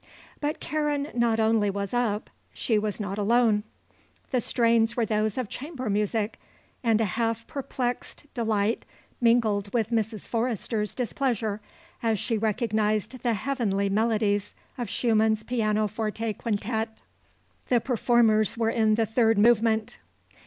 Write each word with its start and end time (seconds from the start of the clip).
But 0.39 0.59
Karen 0.59 1.09
not 1.13 1.39
only 1.39 1.69
was 1.69 1.93
up; 1.93 2.31
she 2.55 2.79
was 2.79 2.99
not 2.99 3.19
alone. 3.19 3.61
The 4.31 4.41
strains 4.41 4.97
were 4.97 5.05
those 5.05 5.37
of 5.37 5.47
chamber 5.47 5.91
music, 5.91 6.39
and 6.83 6.99
a 6.99 7.05
half 7.05 7.45
perplexed 7.45 8.23
delight 8.33 8.83
mingled 9.21 9.71
with 9.75 9.91
Mrs. 9.91 10.27
Forrester's 10.27 10.95
displeasure 10.95 11.61
as 12.01 12.17
she 12.17 12.35
recognized 12.35 13.19
the 13.19 13.33
heavenly 13.35 13.89
melodies 13.89 14.55
of 14.75 14.89
Schumann's 14.89 15.43
Pianoforte 15.43 16.33
Quintet. 16.33 16.99
The 17.69 17.79
performers 17.79 18.57
were 18.57 18.71
in 18.71 18.95
the 18.95 19.05
third 19.05 19.37
movement. 19.37 19.99